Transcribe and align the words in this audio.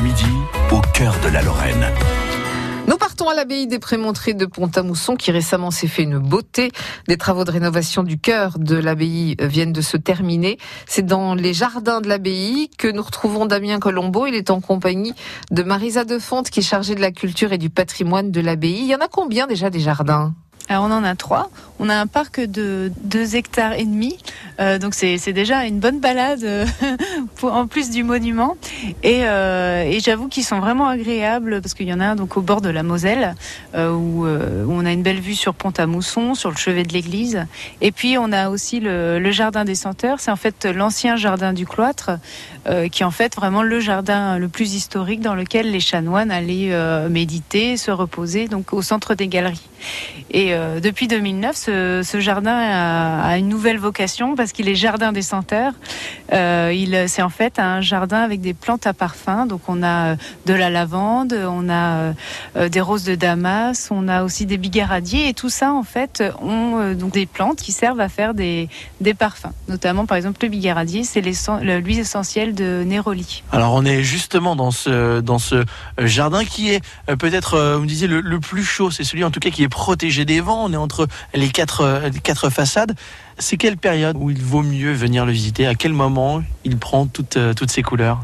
Midi, 0.00 0.26
au 0.72 0.80
cœur 0.92 1.14
de 1.24 1.28
la 1.28 1.42
Lorraine. 1.42 1.86
Nous 2.86 2.96
partons 2.98 3.28
à 3.28 3.34
l'abbaye 3.34 3.66
des 3.66 3.78
Prémontrés 3.78 4.34
de 4.34 4.44
Pont-à-Mousson 4.44 5.16
qui 5.16 5.30
récemment 5.30 5.70
s'est 5.70 5.86
fait 5.86 6.02
une 6.02 6.18
beauté. 6.18 6.70
Des 7.08 7.16
travaux 7.16 7.44
de 7.44 7.50
rénovation 7.50 8.02
du 8.02 8.18
cœur 8.18 8.58
de 8.58 8.76
l'abbaye 8.76 9.36
viennent 9.40 9.72
de 9.72 9.80
se 9.80 9.96
terminer. 9.96 10.58
C'est 10.86 11.04
dans 11.04 11.34
les 11.34 11.54
jardins 11.54 12.00
de 12.00 12.08
l'abbaye 12.08 12.70
que 12.78 12.88
nous 12.88 13.02
retrouvons 13.02 13.46
Damien 13.46 13.78
Colombo. 13.78 14.26
Il 14.26 14.34
est 14.34 14.50
en 14.50 14.60
compagnie 14.60 15.14
de 15.50 15.62
Marisa 15.62 16.04
Defonte 16.04 16.50
qui 16.50 16.60
est 16.60 16.62
chargée 16.62 16.94
de 16.94 17.00
la 17.00 17.10
culture 17.10 17.52
et 17.52 17.58
du 17.58 17.70
patrimoine 17.70 18.30
de 18.30 18.40
l'abbaye. 18.40 18.80
Il 18.80 18.86
y 18.86 18.94
en 18.94 18.98
a 19.00 19.08
combien 19.08 19.46
déjà 19.46 19.70
des 19.70 19.80
jardins? 19.80 20.34
Alors 20.68 20.84
on 20.84 20.92
en 20.92 21.04
a 21.04 21.14
trois. 21.14 21.50
On 21.78 21.88
a 21.88 21.94
un 21.94 22.06
parc 22.06 22.40
de 22.40 22.90
2 23.02 23.36
hectares 23.36 23.74
et 23.74 23.84
demi, 23.84 24.16
euh, 24.60 24.78
donc 24.78 24.94
c'est 24.94 25.32
déjà 25.32 25.64
une 25.66 25.78
bonne 25.78 26.00
balade 26.00 26.42
euh, 26.42 26.66
en 27.42 27.66
plus 27.66 27.90
du 27.90 28.02
monument. 28.02 28.56
Et, 29.02 29.24
euh, 29.24 29.82
et 29.82 30.00
j'avoue 30.00 30.28
qu'ils 30.28 30.44
sont 30.44 30.58
vraiment 30.58 30.88
agréables 30.88 31.60
parce 31.60 31.74
qu'il 31.74 31.86
y 31.86 31.92
en 31.92 32.00
a 32.00 32.06
un 32.06 32.16
donc 32.16 32.36
au 32.36 32.40
bord 32.40 32.62
de 32.62 32.70
la 32.70 32.82
Moselle 32.82 33.34
euh, 33.74 33.92
où, 33.92 34.26
euh, 34.26 34.64
on 34.68 34.86
a 34.86 34.92
une 34.92 35.02
belle 35.02 35.20
vue 35.20 35.34
sur 35.34 35.54
Pont-à-Mousson, 35.54 36.34
sur 36.34 36.50
le 36.50 36.56
chevet 36.56 36.82
de 36.82 36.92
l'église. 36.92 37.46
Et 37.80 37.92
puis 37.92 38.16
on 38.18 38.32
a 38.32 38.48
aussi 38.48 38.80
le, 38.80 39.30
jardin 39.30 39.64
des 39.64 39.74
senteurs. 39.74 40.20
C'est 40.20 40.30
en 40.30 40.36
fait 40.36 40.64
l'ancien 40.64 41.16
jardin 41.16 41.52
du 41.52 41.66
cloître 41.66 42.12
euh, 42.66 42.88
qui 42.88 43.02
est 43.02 43.06
en 43.06 43.10
fait 43.10 43.34
vraiment 43.36 43.62
le 43.62 43.80
jardin 43.80 44.38
le 44.38 44.48
plus 44.48 44.74
historique 44.74 45.20
dans 45.20 45.34
lequel 45.34 45.70
les 45.70 45.80
chanoines 45.80 46.30
allaient 46.30 46.72
méditer, 47.10 47.76
se 47.76 47.90
reposer, 47.90 48.48
donc 48.48 48.72
au 48.72 48.82
centre 48.82 49.14
des 49.14 49.28
galeries. 49.28 49.68
Et 50.30 50.55
euh, 50.56 50.80
depuis 50.80 51.08
2009, 51.08 51.56
ce, 51.56 52.20
jardin 52.20 52.56
a, 52.56 53.36
une 53.38 53.48
nouvelle 53.48 53.78
vocation 53.78 54.34
parce 54.34 54.52
qu'il 54.52 54.68
est 54.68 54.74
jardin 54.74 55.12
des 55.12 55.22
senteurs. 55.22 55.72
Euh, 56.32 57.06
c'est 57.06 57.22
en 57.22 57.28
fait 57.28 57.58
un 57.58 57.80
jardin 57.80 58.20
avec 58.22 58.40
des 58.40 58.54
plantes 58.54 58.86
à 58.86 58.92
parfum. 58.92 59.46
Donc 59.46 59.62
on 59.68 59.82
a 59.82 60.12
euh, 60.12 60.16
de 60.46 60.54
la 60.54 60.70
lavande, 60.70 61.34
on 61.34 61.68
a 61.68 62.12
des 62.68 62.80
roses 62.80 63.04
de 63.04 63.14
Damas, 63.14 63.88
on 63.90 64.08
a 64.08 64.24
aussi 64.24 64.46
des 64.46 64.56
bigaradiers 64.56 65.28
et 65.28 65.34
tout 65.34 65.48
ça 65.48 65.72
en 65.72 65.82
fait 65.82 66.22
ont 66.40 66.92
donc 66.94 67.12
des 67.12 67.26
plantes 67.26 67.58
qui 67.58 67.72
servent 67.72 68.00
à 68.00 68.08
faire 68.08 68.34
des, 68.34 68.68
parfums. 69.18 69.52
Notamment 69.68 70.06
par 70.06 70.16
exemple 70.16 70.38
le 70.42 70.48
bigaradier, 70.48 71.04
c'est 71.04 71.20
l'huile 71.20 71.98
essentielle 71.98 72.54
de 72.54 72.82
Néroli. 72.86 73.42
Alors 73.52 73.74
on 73.74 73.84
est 73.84 74.02
justement 74.02 74.56
dans 74.56 74.70
ce 74.70 75.20
dans 75.20 75.38
ce 75.38 75.64
jardin 75.98 76.44
qui 76.44 76.70
est 76.70 76.82
peut-être, 77.18 77.74
vous 77.76 77.82
me 77.82 77.86
disiez, 77.86 78.06
le, 78.06 78.20
le 78.20 78.40
plus 78.40 78.64
chaud. 78.64 78.90
C'est 78.90 79.04
celui 79.04 79.24
en 79.24 79.30
tout 79.30 79.40
cas 79.40 79.50
qui 79.50 79.62
est 79.62 79.68
protégé 79.68 80.24
des 80.24 80.40
On 80.54 80.72
est 80.72 80.76
entre 80.76 81.06
les 81.34 81.48
quatre, 81.48 82.50
façades. 82.50 82.94
C'est 83.38 83.56
quelle 83.56 83.76
période 83.76 84.16
où 84.18 84.30
il 84.30 84.42
vaut 84.42 84.62
mieux 84.62 84.92
venir 84.92 85.26
le 85.26 85.32
visiter? 85.32 85.66
À 85.66 85.74
quel 85.74 85.92
moment 85.92 86.42
il 86.64 86.78
prend 86.78 87.06
toutes, 87.06 87.38
toutes 87.56 87.70
ces 87.70 87.82
couleurs? 87.82 88.20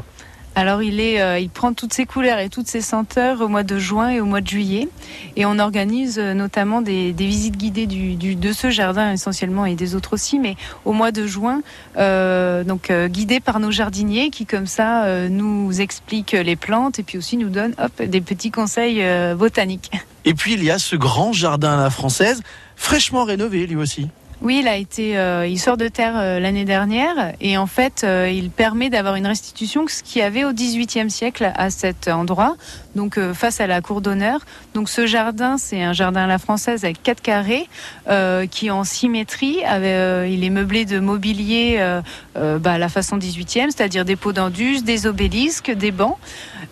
Alors 0.55 0.83
il 0.83 0.99
euh, 0.99 1.41
prend 1.51 1.73
toutes 1.73 1.93
ses 1.93 2.05
couleurs 2.05 2.37
et 2.37 2.49
toutes 2.49 2.67
ses 2.67 2.81
senteurs 2.81 3.41
au 3.41 3.47
mois 3.47 3.63
de 3.63 3.79
juin 3.79 4.09
et 4.09 4.21
au 4.21 4.25
mois 4.25 4.41
de 4.41 4.47
juillet, 4.47 4.87
et 5.35 5.45
on 5.45 5.57
organise 5.57 6.19
euh, 6.19 6.35
notamment 6.35 6.81
des, 6.81 7.11
visites 7.11 7.57
guidées 7.57 7.87
de 7.87 8.53
ce 8.53 8.69
jardin 8.69 9.11
essentiellement 9.11 9.65
et 9.65 9.73
des 9.73 9.95
autres 9.95 10.13
aussi, 10.13 10.37
mais 10.37 10.55
au 10.85 10.93
mois 10.93 11.11
de 11.11 11.25
juin, 11.25 11.61
euh, 11.97 12.63
donc 12.63 12.91
euh, 12.91 13.07
guidées 13.07 13.39
par 13.39 13.59
nos 13.59 13.71
jardiniers 13.71 14.29
qui 14.29 14.45
comme 14.45 14.67
ça 14.67 15.05
euh, 15.05 15.27
nous 15.27 15.81
expliquent 15.81 16.33
les 16.33 16.55
plantes 16.55 16.99
et 16.99 17.03
puis 17.03 17.17
aussi 17.17 17.37
nous 17.37 17.49
donnent 17.49 17.75
des 17.99 18.21
petits 18.21 18.51
conseils 18.51 19.01
euh, 19.01 19.33
botaniques. 19.33 19.89
Et 20.25 20.33
puis 20.33 20.53
il 20.53 20.63
y 20.63 20.71
a 20.71 20.79
ce 20.79 20.95
grand 20.95 21.33
jardin 21.33 21.73
à 21.77 21.83
la 21.83 21.89
française, 21.89 22.41
fraîchement 22.75 23.23
rénové 23.23 23.67
lui 23.67 23.75
aussi. 23.75 24.09
Oui, 24.43 24.59
il 24.61 24.67
a 24.67 24.75
été, 24.75 25.17
euh, 25.17 25.47
il 25.47 25.57
sort 25.57 25.77
de 25.77 25.87
terre 25.87 26.15
euh, 26.17 26.37
l'année 26.37 26.65
dernière 26.65 27.31
et 27.39 27.57
en 27.57 27.65
fait, 27.65 28.03
euh, 28.03 28.29
il 28.29 28.49
permet 28.49 28.89
d'avoir 28.89 29.15
une 29.15 29.25
restitution 29.25 29.85
ce 29.87 30.03
qu'il 30.03 30.19
y 30.19 30.21
avait 30.21 30.43
au 30.43 30.51
XVIIIe 30.51 31.09
siècle 31.09 31.49
à 31.55 31.69
cet 31.69 32.09
endroit, 32.09 32.57
donc 32.93 33.17
face 33.31 33.61
à 33.61 33.67
la 33.67 33.79
cour 33.79 34.01
d'honneur. 34.01 34.41
Donc 34.73 34.89
ce 34.89 35.07
jardin, 35.07 35.57
c'est 35.57 35.81
un 35.81 35.93
jardin 35.93 36.25
à 36.25 36.27
la 36.27 36.39
française 36.39 36.83
avec 36.83 37.01
quatre 37.01 37.21
carrés 37.21 37.69
qui 38.51 38.67
est 38.67 38.71
en 38.71 38.83
symétrie. 38.83 39.59
Il 39.61 40.43
est 40.43 40.49
meublé 40.49 40.83
de 40.83 40.99
mobilier 40.99 41.79
bah, 42.35 42.71
à 42.71 42.77
la 42.77 42.89
façon 42.89 43.17
XVIIIe, 43.17 43.71
c'est-à-dire 43.71 44.03
des 44.03 44.15
pots 44.15 44.33
d'indus, 44.33 44.81
des 44.81 45.07
obélisques, 45.07 45.71
des 45.71 45.91
bancs, 45.91 46.17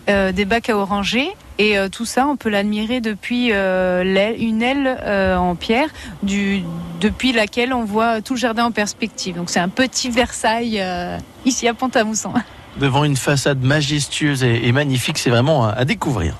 des 0.07 0.45
bacs 0.45 0.69
à 0.69 0.77
oranger. 0.77 1.31
Et 1.57 1.77
euh, 1.77 1.89
tout 1.89 2.05
ça, 2.05 2.27
on 2.27 2.37
peut 2.37 2.49
l'admirer 2.49 3.01
depuis 3.01 3.51
euh, 3.51 4.03
l'aile, 4.03 4.41
une 4.41 4.61
aile 4.61 4.97
euh, 5.03 5.35
en 5.35 5.55
pierre, 5.55 5.89
du, 6.23 6.63
depuis 6.99 7.33
laquelle 7.33 7.73
on 7.73 7.83
voit 7.83 8.21
tout 8.21 8.33
le 8.33 8.39
jardin 8.39 8.65
en 8.65 8.71
perspective. 8.71 9.35
Donc 9.35 9.49
c'est 9.49 9.59
un 9.59 9.69
petit 9.69 10.09
Versailles 10.09 10.83
ici 11.45 11.67
à 11.67 11.73
Pont-à-Mousson. 11.73 12.33
Devant 12.79 13.03
une 13.03 13.17
façade 13.17 13.61
majestueuse 13.61 14.43
et, 14.43 14.67
et 14.67 14.71
magnifique, 14.71 15.17
c'est 15.17 15.29
vraiment 15.29 15.65
à, 15.67 15.71
à 15.71 15.85
découvrir. 15.85 16.35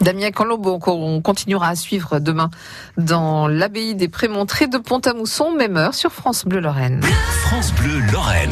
Damien 0.00 0.30
Colombo, 0.30 0.80
on 0.86 1.20
continuera 1.20 1.68
à 1.68 1.76
suivre 1.76 2.20
demain 2.20 2.50
dans 2.96 3.48
l'abbaye 3.48 3.94
des 3.94 4.08
Prémontrés 4.08 4.66
de 4.66 4.78
Pont-à-Mousson, 4.78 5.52
même 5.52 5.76
heure 5.76 5.94
sur 5.94 6.10
France 6.10 6.46
Bleu 6.46 6.60
Lorraine. 6.60 7.02
France 7.44 7.72
Bleu 7.74 8.00
Lorraine. 8.10 8.50